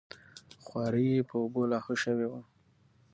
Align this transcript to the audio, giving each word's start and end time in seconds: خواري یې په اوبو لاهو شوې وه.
خواري 0.65 1.05
یې 1.13 1.21
په 1.29 1.35
اوبو 1.43 1.61
لاهو 1.71 1.93
شوې 2.03 2.27
وه. 2.31 2.41